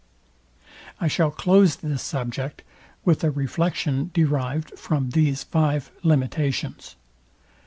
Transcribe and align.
I 0.99 1.07
shall 1.07 1.29
close 1.29 1.75
this 1.75 2.01
subject 2.01 2.63
with 3.05 3.23
a 3.23 3.29
reflection 3.29 4.09
derived 4.15 4.75
from 4.75 5.11
these 5.11 5.43
five 5.43 5.91
limitations. 6.01 6.95